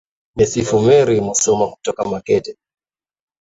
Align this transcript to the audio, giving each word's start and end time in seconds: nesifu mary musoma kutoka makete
nesifu 0.35 0.75
mary 0.85 1.17
musoma 1.27 1.65
kutoka 1.71 2.01
makete 2.11 2.51